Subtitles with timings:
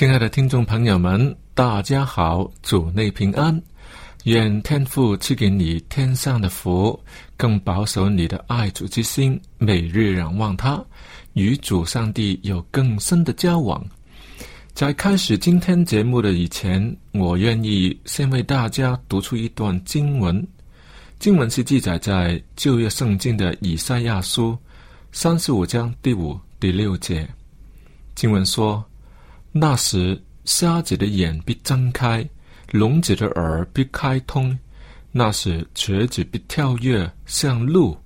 [0.00, 3.62] 亲爱的听众朋友们，大家好，主内平安，
[4.24, 6.98] 愿天父赐给你天上的福，
[7.36, 10.82] 更保守你的爱主之心，每日仰望他，
[11.34, 13.86] 与主上帝有更深的交往。
[14.72, 20.48] 在开始今天节目的以前，我愿意先为大家读出一段经文。
[21.18, 24.56] 经文是记载在旧约圣经的以赛亚书
[25.12, 27.28] 三十五章第五、第六节。
[28.14, 28.82] 经文说。
[29.52, 32.24] 那时瞎子的眼必睁开
[32.70, 34.56] 聋子的耳必开通。
[35.12, 37.96] 那时瘸子必跳跃像鹿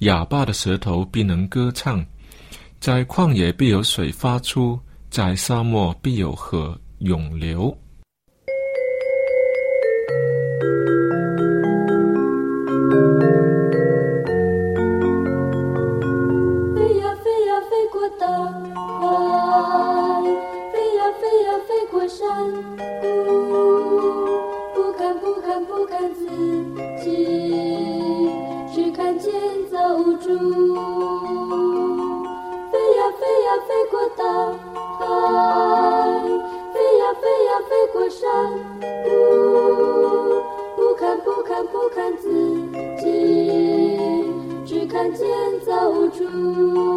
[0.00, 2.04] 哑巴的舌头必能歌唱。
[2.80, 4.78] 在旷野必有水发出
[5.10, 7.76] 在沙漠必有河涌流。
[21.90, 22.28] 过山
[23.00, 23.06] 谷
[24.74, 26.26] 不看不看不看自
[27.02, 28.30] 己
[28.74, 29.32] 只看见
[29.70, 29.78] 走
[30.18, 30.28] 出
[32.70, 34.22] 飞呀飞呀飞过大
[34.98, 35.06] 海
[36.74, 38.22] 飞呀飞呀飞过山
[39.04, 39.08] 谷
[40.76, 42.28] 不看不看不看自
[43.00, 44.30] 己
[44.66, 45.26] 只看见
[45.60, 46.87] 走出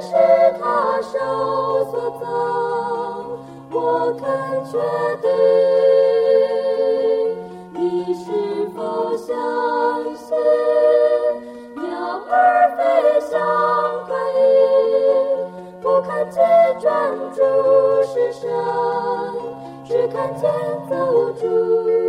[0.00, 0.12] 是
[0.60, 1.18] 他手
[1.90, 2.26] 所造，
[3.72, 3.76] 我
[4.18, 4.24] 肯
[4.64, 4.72] 确
[5.22, 5.28] 定，
[7.74, 8.26] 你是
[8.76, 8.78] 否
[9.16, 9.26] 相
[10.14, 10.36] 信？
[11.76, 11.86] 鸟
[12.30, 12.32] 儿
[12.76, 12.80] 飞
[13.20, 13.32] 翔
[14.06, 14.40] 可以，
[15.82, 16.36] 不看见
[16.80, 16.88] 专
[17.34, 17.42] 注
[18.04, 18.48] 是神，
[19.84, 20.48] 只看见
[20.88, 20.94] 走
[21.40, 22.07] 主。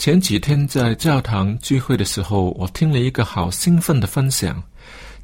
[0.00, 4.62] 前几天在教堂聚会的时候，我听了一个好兴奋的分享，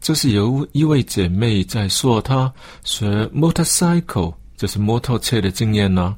[0.02, 2.52] 就是有一位姐妹在说她
[2.84, 6.14] 学 motorcycle，就是摩托车的经验呢。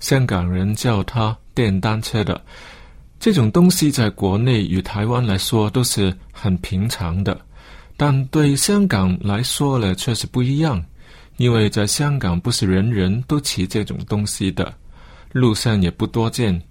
[0.00, 2.38] 香港人叫它电单车的
[3.18, 7.40] 这种东西，在国内与台湾来说都是很平常的，
[7.96, 10.84] 但对香港来说呢，却是不一样，
[11.38, 14.74] 因为在香港不是人人都骑这种东西的，
[15.32, 16.62] 路上也不多见。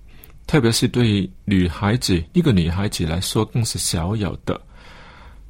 [0.48, 4.60] 特别是对女孩子，一个女孩子来说更是少有的。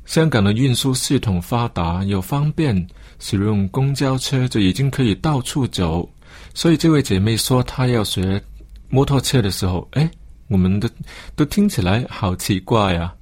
[0.06, 2.88] 香港的运输系统发达又方便，
[3.20, 6.10] 使用公交车就已经可以到处走。
[6.56, 8.42] 所以这位姐妹说她要学
[8.90, 10.10] 摩托车的时候，哎，
[10.48, 10.90] 我们的
[11.36, 13.14] 都听起来好奇怪呀。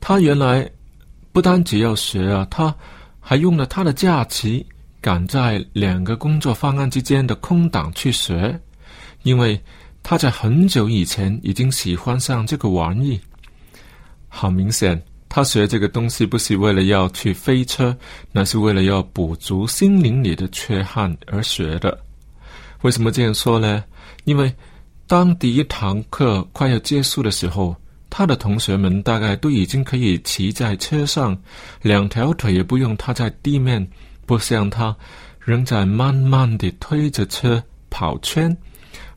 [0.00, 0.66] 她原来
[1.32, 2.74] 不单只要学啊，她
[3.20, 4.64] 还用了她的假期
[5.02, 8.58] 赶在两个工作方案之间的空档去学，
[9.24, 9.60] 因为。
[10.10, 13.20] 他在很久以前已经喜欢上这个玩意，
[14.26, 17.94] 好明显，他学这个东西不是为了要去飞车，
[18.32, 22.00] 那是为了要补足心灵里的缺憾而学的。
[22.80, 23.84] 为什么这样说呢？
[24.24, 24.50] 因为
[25.06, 27.76] 当第一堂课快要结束的时候，
[28.08, 31.38] 他的同学们大概都已经可以骑在车上，
[31.82, 33.86] 两条腿也不用踏在地面，
[34.24, 34.96] 不像他
[35.38, 38.56] 仍在慢慢地推着车跑圈。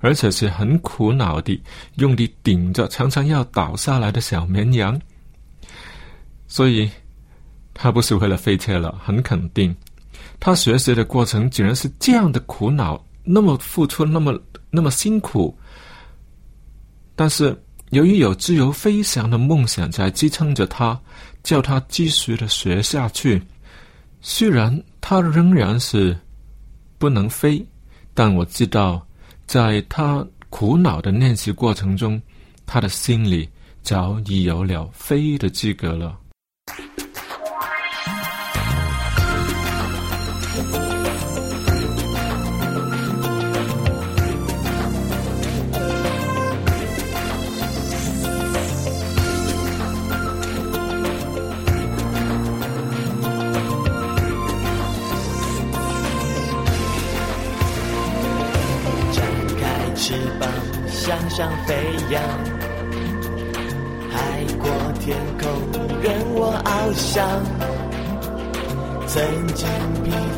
[0.01, 1.62] 而且是很苦恼的，
[1.95, 5.00] 用力顶着常常要倒下来的小绵羊，
[6.48, 6.89] 所以
[7.74, 9.74] 他不是为了飞车了，很肯定，
[10.39, 14.38] 他学习的过程竟然是这样的苦恼，那么付出，那么
[14.71, 15.56] 那么辛苦。
[17.15, 17.56] 但是
[17.92, 21.00] 由于有自由飞翔的梦想在支撑着他，
[21.44, 23.42] 叫他继续的学下去。
[24.19, 26.18] 虽然他仍然是
[26.98, 27.63] 不能飞，
[28.15, 29.06] 但我知道。
[29.51, 32.21] 在他苦恼的练习过程中，
[32.65, 33.50] 他的心里
[33.81, 36.18] 早已有了飞的资格了。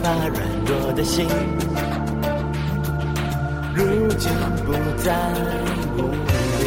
[0.03, 1.25] 疲乏软弱的心，
[3.73, 3.85] 如
[4.17, 4.29] 今
[4.65, 5.15] 不再
[5.95, 6.11] 无
[6.59, 6.63] 力。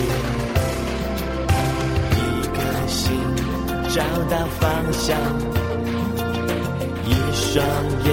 [2.12, 2.16] 一
[2.46, 2.56] 颗
[2.86, 3.12] 心
[3.90, 5.14] 找到方向，
[7.04, 7.62] 一双
[8.06, 8.08] 眼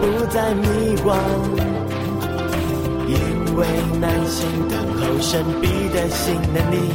[0.00, 1.18] 不再迷惘。
[3.08, 3.66] 因为
[4.00, 6.94] 耐心等候神秘的新能力，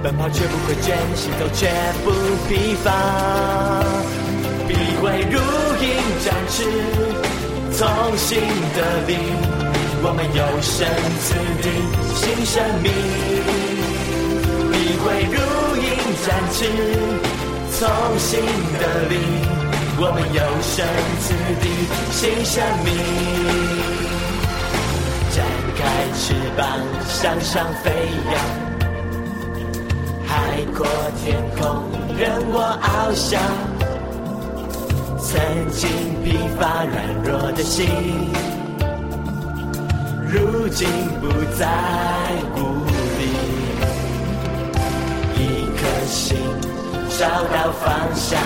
[0.00, 1.68] 奔跑却不会倦，行走却
[2.04, 2.12] 不
[2.48, 4.21] 疲乏。
[4.72, 5.36] 必会如
[5.82, 5.86] 鹰
[6.24, 6.64] 展翅，
[7.72, 7.86] 从
[8.16, 9.10] 新的力，
[10.02, 10.88] 我们有生
[11.20, 11.28] 之
[11.60, 11.68] 地
[12.16, 12.90] 新生命。
[14.72, 15.36] 必会如
[15.76, 15.84] 鹰
[16.24, 16.58] 展翅，
[17.72, 17.80] 从
[18.18, 18.30] 新
[18.80, 19.14] 的力，
[19.98, 20.74] 我们有生
[21.20, 21.28] 之
[21.60, 21.64] 地
[22.10, 22.88] 新生命。
[25.32, 25.36] 展
[25.76, 25.80] 开
[26.16, 26.60] 翅膀
[27.08, 27.52] 向上
[27.82, 27.90] 飞
[28.32, 28.34] 扬，
[30.26, 30.32] 海
[30.74, 30.86] 阔
[31.22, 31.60] 天空
[32.16, 33.38] 任我翱翔。
[35.32, 35.88] 曾经
[36.22, 37.88] 疲乏软弱的心，
[40.28, 40.86] 如今
[41.22, 41.66] 不再
[42.54, 42.60] 孤
[43.16, 43.22] 立。
[45.38, 45.40] 一
[45.74, 46.36] 颗心
[47.18, 48.38] 找到方向，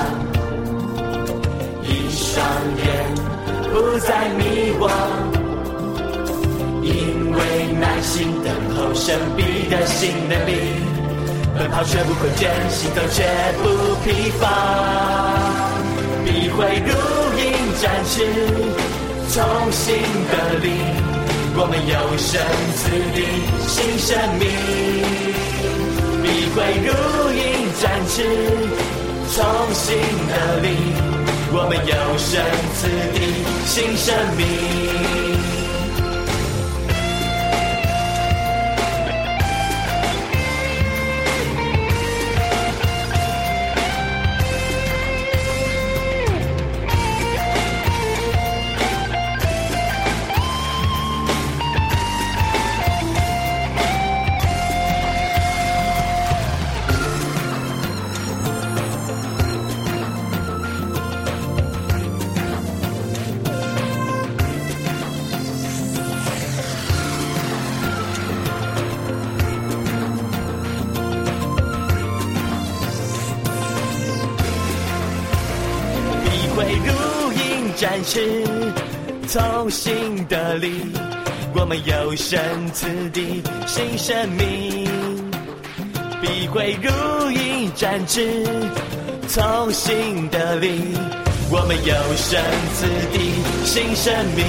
[1.83, 2.40] 一双
[2.78, 2.87] 眼
[3.73, 4.88] 不再迷惘。
[6.85, 10.52] 因为耐心等候神秘的新能力，
[11.59, 13.25] 奔跑却不困倦，行走却
[13.61, 13.64] 不
[14.05, 15.75] 疲乏。
[16.26, 16.90] 必会如
[17.38, 17.45] 鹰
[17.80, 18.14] 展翅，
[19.30, 19.38] 重
[19.71, 19.95] 新
[20.26, 20.66] 的力，
[21.54, 22.42] 我们有生
[22.75, 23.18] 之地
[23.68, 24.45] 新生命。
[26.25, 26.90] 必会如
[27.30, 27.40] 鹰
[27.80, 28.16] 展翅，
[29.37, 29.38] 重
[29.73, 29.87] 新
[30.26, 30.66] 的力，
[31.52, 32.42] 我们有生
[32.75, 32.83] 之
[33.14, 33.16] 地
[33.64, 35.56] 新生命。
[78.07, 78.21] 展翅，
[79.27, 80.81] 从心得力，
[81.55, 82.39] 我们有生
[82.73, 84.89] 此地新生命，
[86.23, 88.47] 必会如鹰展翅，
[89.27, 90.95] 从心得力，
[91.51, 92.41] 我们有生
[92.75, 93.19] 此地
[93.65, 94.47] 新生命，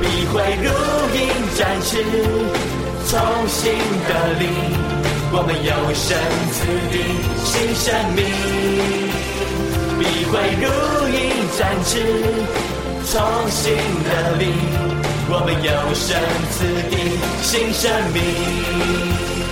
[0.00, 0.70] 必会如
[1.14, 1.20] 鹰
[1.54, 2.02] 展翅，
[3.04, 3.74] 从心
[4.08, 4.48] 得力，
[5.32, 6.16] 我们有生
[6.50, 6.94] 此地
[7.44, 8.24] 新生命。
[9.98, 10.64] 必会如
[11.08, 11.18] 鹰
[11.56, 11.92] 展翅，
[13.06, 13.12] 重
[13.48, 13.74] 新
[14.04, 14.42] 的力，
[15.28, 16.18] 我们有生
[16.50, 16.92] 此地
[17.42, 17.82] 新生
[18.12, 19.43] 命。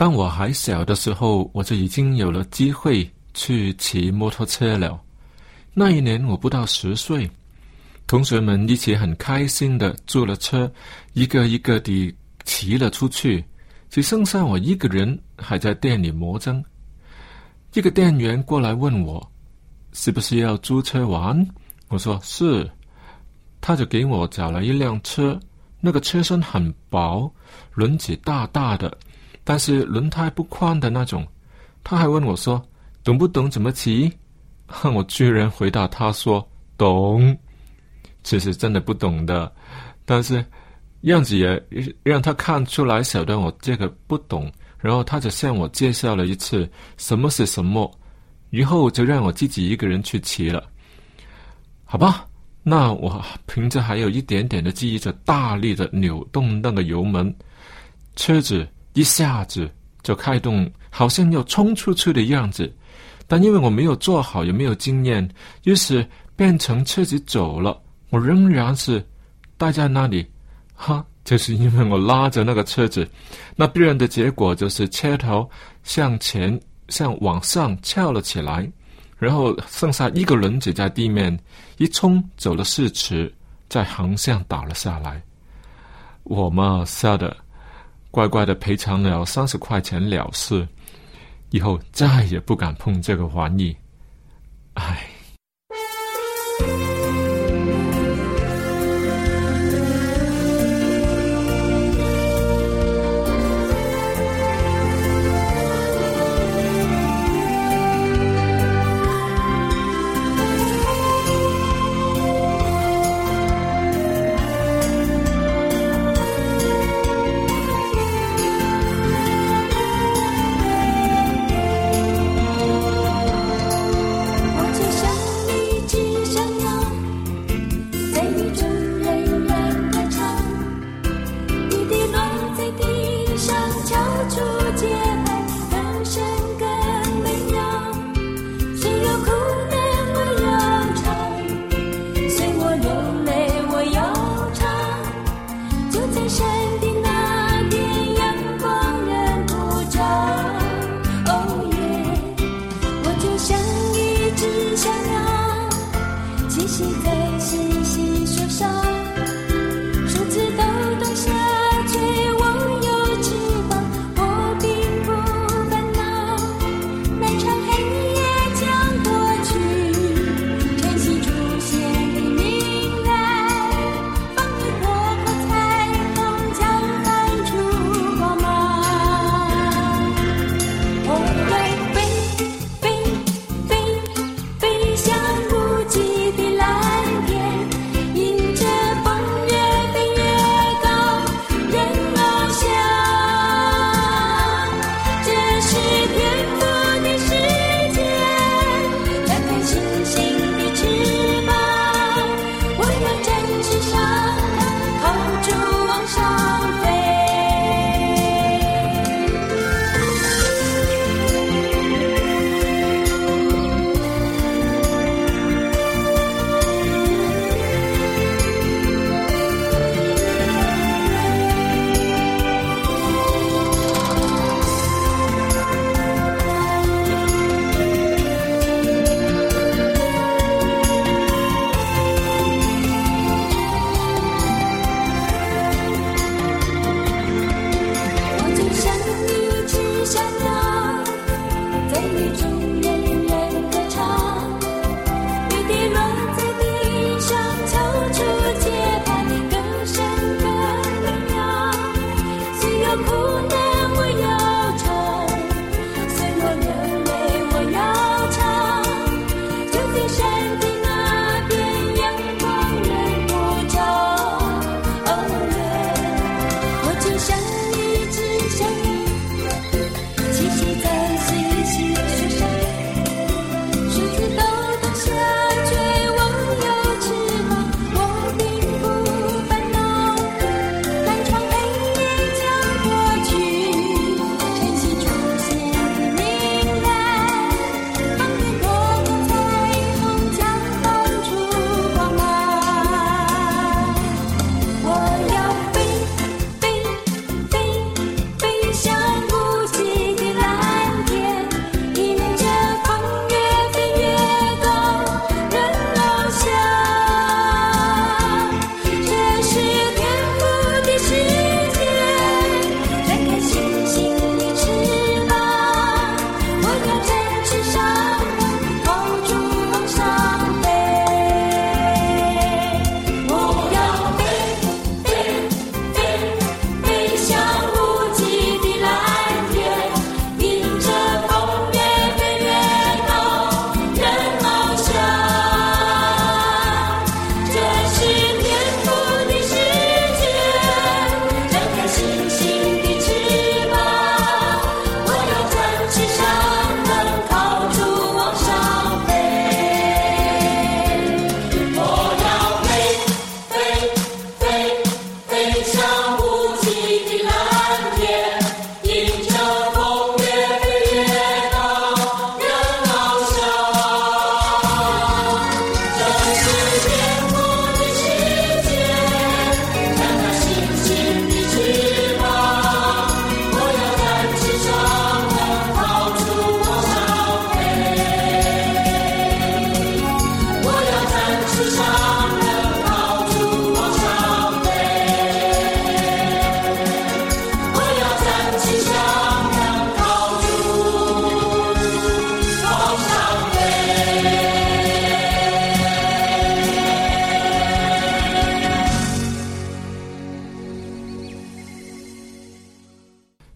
[0.00, 4.98] 当我还小的时候，我就已经有了机会去骑摩托车了。
[5.74, 7.30] 那一年我不到十岁，
[8.06, 10.72] 同学们一起很开心的坐了车，
[11.12, 12.16] 一个一个地
[12.46, 13.44] 骑了出去，
[13.90, 16.64] 只剩下我一个人还在店里磨针。
[17.74, 19.30] 一个店员过来问我，
[19.92, 21.46] 是不是要租车玩？
[21.88, 22.66] 我说是，
[23.60, 25.38] 他就给我找了一辆车，
[25.78, 27.30] 那个车身很薄，
[27.74, 28.96] 轮子大大的。
[29.50, 31.26] 但是轮胎不宽的那种，
[31.82, 32.64] 他还问我说
[33.02, 34.08] ：“懂不懂怎么骑？”
[34.94, 37.36] 我居然回答他说：“懂。”
[38.22, 39.52] 其实真的不懂的，
[40.04, 40.44] 但是
[41.00, 41.60] 样子也
[42.04, 44.48] 让他看出来晓得我这个不懂。
[44.78, 47.90] 然后他就向我介绍了一次什么是什么，
[48.50, 50.62] 以后就让我自己一个人去骑了。
[51.84, 52.24] 好吧，
[52.62, 57.34] 那我凭着还有一点点的记忆，就大力的扭动那个油门，
[58.14, 58.64] 车子。
[58.92, 59.70] 一下子
[60.02, 62.72] 就开动，好像要冲出去的样子，
[63.26, 65.28] 但因为我没有做好，也没有经验，
[65.64, 67.80] 于是变成车子走了，
[68.10, 69.04] 我仍然是
[69.56, 70.28] 待在那里。
[70.74, 73.06] 哈，就是因为我拉着那个车子，
[73.54, 75.48] 那必然的结果就是车头
[75.82, 78.66] 向前向往上翘了起来，
[79.18, 81.38] 然后剩下一个轮子在地面
[81.76, 83.32] 一冲走了四尺，
[83.68, 85.22] 在横向倒了下来。
[86.22, 87.36] 我嘛，吓得。
[88.10, 90.66] 乖乖的赔偿了三十块钱了事，
[91.50, 93.76] 以后再也不敢碰这个玩意，
[94.74, 95.06] 唉。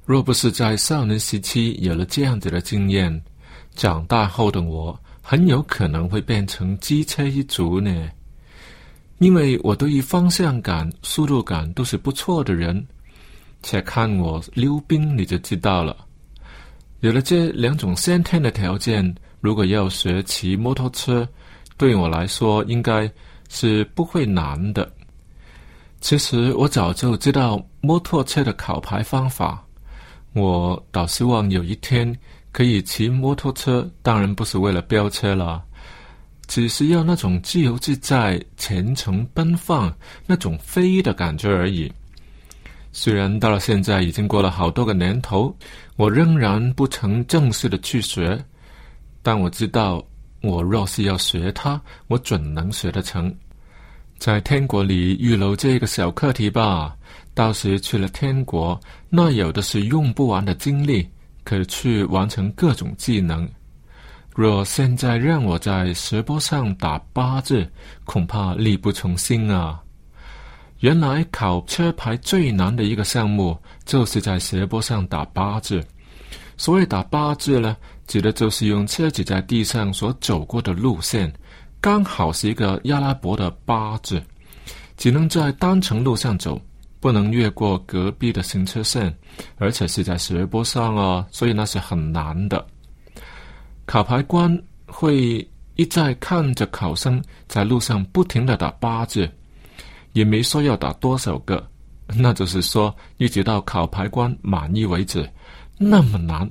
[0.06, 3.22] 若不是在少年时期有了这样子的经验，
[3.74, 8.10] 长大后的我很有可能会变成机车一族呢。
[9.18, 12.86] 因为我对于方向感、速度感都是不错的人，
[13.62, 15.96] 且看我溜冰你就知道了。
[17.00, 21.26] 有了这两种先天的条件，如果要学骑摩托车，
[21.78, 23.10] 对我来说应该
[23.48, 24.92] 是不会难的。
[26.00, 29.63] 其实我早就知道摩托车的考牌方法，
[30.34, 32.14] 我倒希望有一天
[32.52, 35.64] 可以骑摩托车，当然不是为了飙车了。
[36.46, 39.90] 只是要那种自由自在、前程奔放、
[40.26, 41.90] 那种飞的感觉而已。
[42.92, 45.56] 虽然到了现在已经过了好多个年头，
[45.96, 48.38] 我仍然不曾正式的去学，
[49.22, 50.04] 但我知道，
[50.42, 53.34] 我若是要学它，我准能学得成。
[54.24, 56.96] 在天国里预留这个小课题吧，
[57.34, 61.06] 到时去了天国，那有的是用不完的精力，
[61.44, 63.46] 可去完成各种技能。
[64.34, 67.70] 若现在让我在石波上打八字，
[68.06, 69.78] 恐怕力不从心啊！
[70.78, 75.84] 原来考车牌最难的一个项目，就是在斜坡上打八字。
[76.56, 81.30] 所谓打八字呢，指的就是用车子在地上所走过的路线，
[81.84, 84.22] 刚好是一个阿拉伯的八字，
[84.96, 86.58] 只能在单程路上走，
[86.98, 89.14] 不能越过隔壁的行车线，
[89.58, 92.66] 而且是在斜坡上哦，所以那是很难的。
[93.84, 99.30] 考牌官会一再看着考生在路上不停的打八字，
[100.14, 101.68] 也没说要打多少个，
[102.06, 105.30] 那就是说一直到考牌官满意为止。
[105.76, 106.50] 那么难，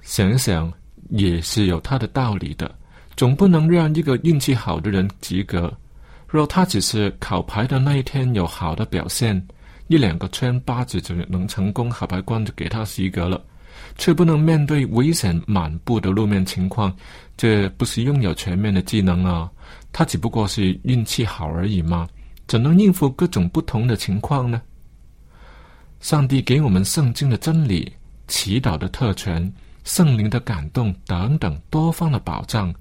[0.00, 0.72] 想一想
[1.08, 2.72] 也是有他的道理的。
[3.16, 5.72] 总不能让一个运气好的人及格，
[6.26, 9.40] 若他只是考牌的那一天有好的表现，
[9.88, 13.42] 一两个圈八字就能成功，考牌官就给他及格了。
[13.96, 16.94] 却不能面对危险满布的路面情况，
[17.36, 19.50] 这不是拥有全面的技能啊！
[19.92, 22.08] 他只不过是运气好而已嘛，
[22.46, 24.62] 怎能应付各种不同的情况呢？
[26.00, 27.92] 上帝给我们圣经的真理、
[28.26, 29.52] 祈祷的特权、
[29.84, 32.74] 圣灵的感动等等多方的保障，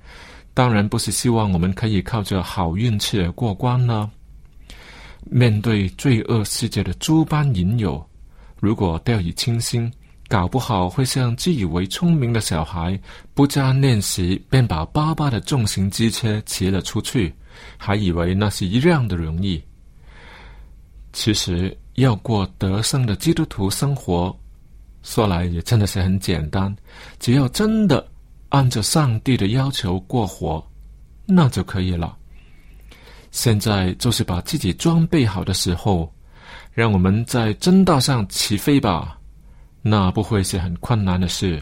[0.54, 4.10] 当然不是希望我们可以靠着好运气而过关呢。
[5.26, 8.04] 面对罪恶世界的诸般引诱，
[8.60, 9.92] 如果掉以轻心。
[10.30, 13.00] 搞不好会像自以为聪明的小孩，
[13.36, 17.32] 不加练习便把巴巴的重型机车骑了出去，
[17.78, 19.62] 还以为那是一样的容易。
[21.12, 24.36] 其实要过得胜的基督徒生活，
[25.04, 26.76] 说来也真的是很简单，
[27.20, 28.06] 只要真的
[28.50, 30.66] 按照上帝的要求过活，
[31.26, 32.18] 那就可以了。
[33.32, 36.12] 现在就是把自己装备好的时候，
[36.72, 39.20] 让我们在真道上起飞吧。
[39.82, 41.62] 那不会是很困难的事。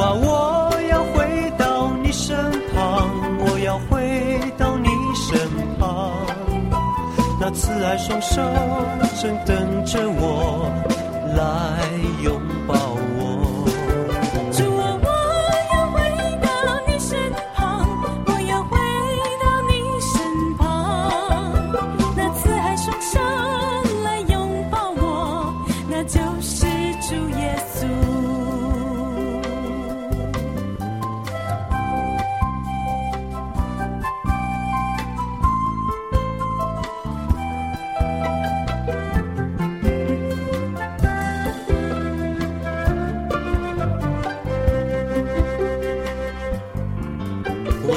[0.00, 2.36] 啊，我要回到你身
[2.72, 3.08] 旁，
[3.40, 5.38] 我要回到你身
[5.78, 6.12] 旁。
[7.40, 8.42] 那慈爱双手
[9.20, 10.70] 正等着我
[11.36, 11.42] 来
[12.22, 12.40] 拥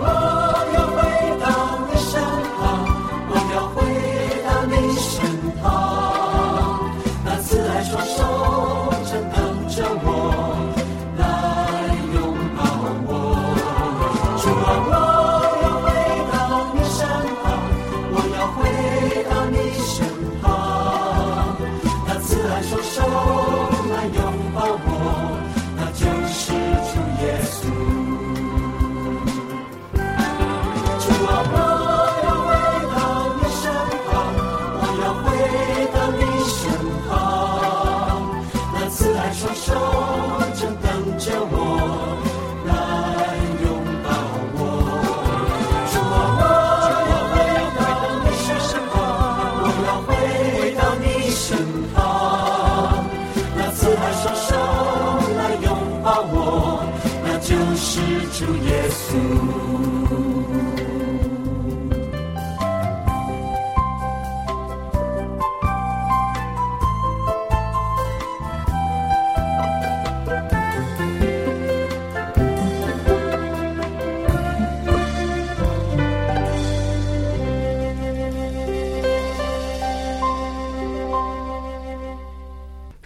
[0.00, 0.04] 我
[0.74, 0.98] 要回
[1.40, 1.44] 到
[1.88, 2.10] 你身
[2.56, 2.60] 旁，
[3.28, 3.76] 我要回
[4.44, 5.12] 到你身
[5.60, 5.64] 旁，
[7.24, 8.51] 那慈爱双手。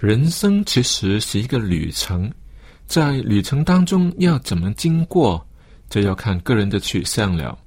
[0.06, 2.32] 人生其实是一个旅程，
[2.86, 5.44] 在旅程当中要怎么经过，
[5.90, 7.58] 这要看个人的取向了。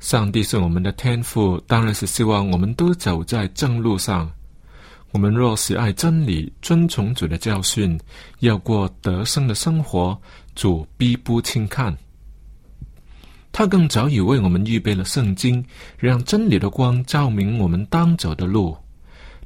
[0.00, 4.30] 上帝是我们的天赋，当然是希望我们都走在正路上。
[5.10, 8.00] 我们若喜爱真理，遵从主的教训，
[8.38, 10.18] 要过得胜的生活，
[10.54, 11.94] 主必不轻看。
[13.52, 15.62] 他更早已为我们预备了圣经，
[15.98, 18.74] 让真理的光照明我们当走的路。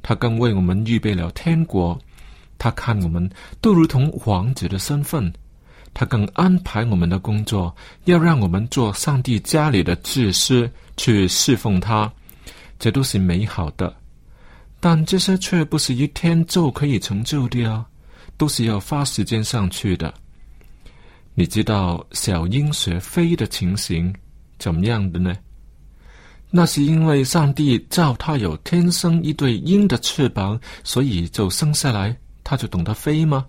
[0.01, 1.99] 他更为我们预备了天国，
[2.63, 5.29] 他看我们都如同王子的身份，
[5.93, 12.09] 他更安排我们的工作，要让我们做上帝家里的祭司，去侍奉他，
[12.79, 13.93] 这都是美好的。
[14.79, 17.85] 但这些却不是一天就可以成就的啊，
[18.37, 20.13] 都是要花时间上去的。
[21.33, 24.15] 你知道小鹰学飞的情形
[24.57, 25.35] 怎么样的呢？
[26.49, 33.45] 那是因为上帝造他有天生一对鹰的翅膀，所以就生下来，他就懂得飞吗？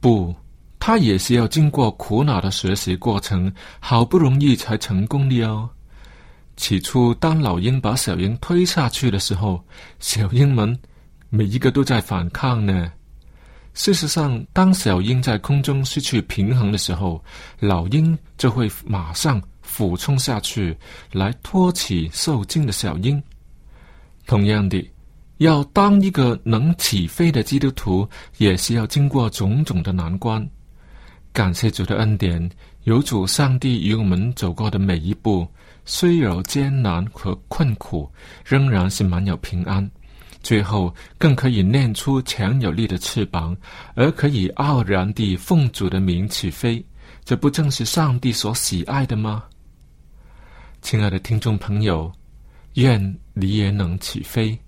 [0.00, 0.34] 不，
[0.78, 5.68] 他也是要经过苦恼的学习过程，好不容易才成功的哦。
[6.56, 9.64] 起初，当老鹰把小鹰推下去的时候，
[10.00, 10.76] 小鹰们
[11.30, 12.92] 每一个都在反抗呢。
[13.74, 17.22] 事实上，当小鹰在空中失去平衡的时候，
[17.60, 20.76] 老鹰就会马上俯冲下去，
[21.12, 23.22] 来托起受惊的小鹰。
[24.26, 24.84] 同样的，
[25.38, 30.48] 要当一个能起飞的基督徒，也是要经过种种的难关。
[31.32, 32.50] 感谢主的恩典，
[32.84, 35.46] 有主上帝与我们走过的每一步，
[35.84, 38.10] 虽有艰难和困苦，
[38.44, 39.88] 仍然是满有平安。
[40.42, 43.56] 最后更可以练出强有力的翅膀，
[43.94, 46.84] 而可以傲然地奉主的名起飞，
[47.24, 49.44] 这不正是上帝所喜爱的吗？
[50.80, 52.10] 亲爱的听众朋友，
[52.74, 54.58] 愿你也能起飞。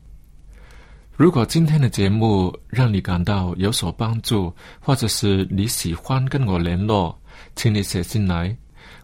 [1.20, 7.14] 如果今天的节目让你感到有所帮助，或者是你喜欢跟我联络，
[7.54, 8.56] 请你写信来，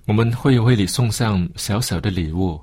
[0.06, 2.58] 我们会为你送上小小的礼物。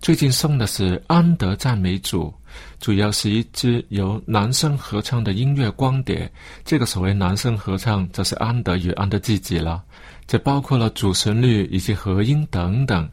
[0.00, 2.32] 最近送的是安德赞美主，
[2.80, 6.32] 主要是一支由男生合唱的音乐光碟。
[6.64, 9.84] 这个所谓男生合唱，就是安德与安德自己了。
[10.26, 13.06] 这包括了主旋律以及和音等等，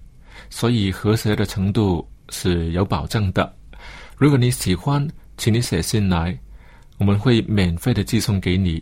[0.50, 3.54] 所以和谐的程度是有保证的。
[4.16, 5.06] 如果你喜欢，
[5.42, 6.38] 请你写信来，
[7.00, 8.80] 我们会免费的寄送给你。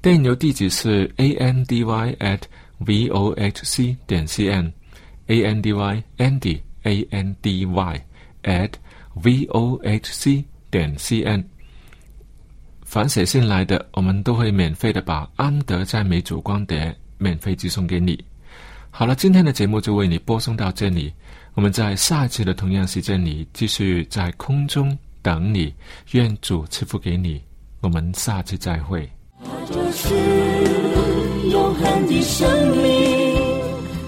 [0.00, 2.42] 电邮地址是 a n d y at
[2.78, 6.60] v o h c 点 c n，a n d y Andy。
[6.84, 8.00] a n d y
[8.44, 8.70] at
[9.14, 11.44] v o h c 点 c n。
[12.84, 18.16] 凡写信来的，我们都会免费的把安德在美主光碟免费寄送给你。
[18.92, 21.12] 好了，今天的节目就为你播送到这里，
[21.54, 25.74] 我们在下一次的同样时间里继续在空中等你。
[26.12, 27.42] 愿主赐福给你，
[27.80, 29.10] 我们下次再会。
[29.42, 30.14] 它就是
[31.50, 33.36] 永恒的生命，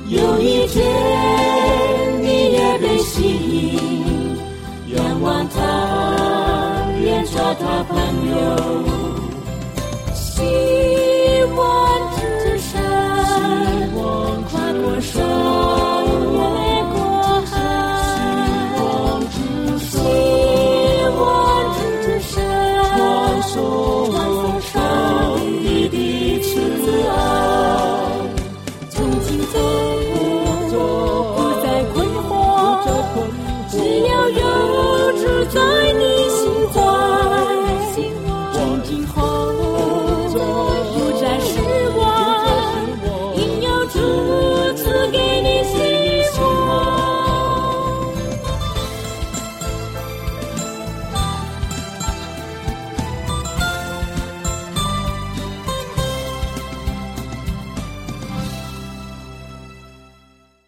[0.08, 4.36] 有一天你也被吸引，
[4.94, 7.96] 仰望他，愿做他朋
[8.30, 9.11] 友。